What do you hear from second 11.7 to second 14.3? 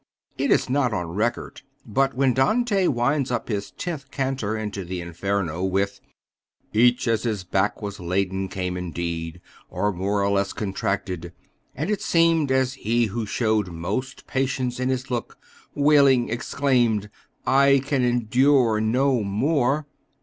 and it seemed As he who showed most